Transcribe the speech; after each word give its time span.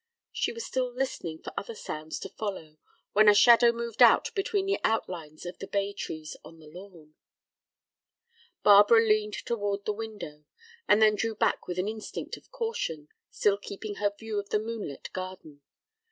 She 0.31 0.51
was 0.51 0.65
still 0.65 0.91
listening 0.91 1.43
for 1.43 1.53
other 1.55 1.75
sounds 1.75 2.17
to 2.21 2.29
follow 2.29 2.77
when 3.13 3.29
a 3.29 3.35
shadow 3.35 3.71
moved 3.71 4.01
out 4.01 4.33
between 4.33 4.65
the 4.65 4.79
outlines 4.83 5.45
of 5.45 5.59
the 5.59 5.67
bay 5.67 5.93
trees 5.93 6.35
on 6.43 6.57
the 6.57 6.65
lawn. 6.65 7.13
Barbara 8.63 9.05
leaned 9.05 9.35
toward 9.45 9.85
the 9.85 9.93
window, 9.93 10.45
and 10.87 11.03
then 11.03 11.13
drew 11.13 11.35
back 11.35 11.67
with 11.67 11.77
an 11.77 11.87
instinct 11.87 12.35
of 12.35 12.49
caution, 12.49 13.09
still 13.29 13.59
keeping 13.59 13.97
her 13.97 14.11
view 14.17 14.39
of 14.39 14.49
the 14.49 14.57
moonlit 14.57 15.11
garden. 15.13 15.61